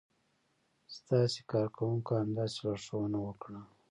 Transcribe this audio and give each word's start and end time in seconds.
د 0.91 0.93
تاسې 1.07 1.39
کارکونکو 1.51 2.11
همداسې 2.21 2.57
لارښوونه 2.65 3.17
وکړه. 3.21 3.61